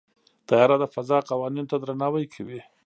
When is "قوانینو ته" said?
1.29-1.77